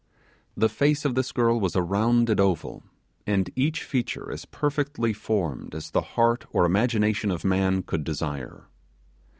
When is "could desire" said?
7.83-8.63